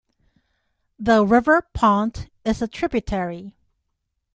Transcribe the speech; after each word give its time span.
The 0.97 1.23
River 1.23 1.61
Pont 1.75 2.31
is 2.43 2.59
a 2.63 2.67
tributary. 2.67 3.53